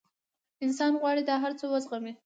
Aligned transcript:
انسان 0.65 0.91
غواړي 1.01 1.23
دا 1.29 1.35
هر 1.43 1.51
څه 1.59 1.65
وزغمي. 1.73 2.13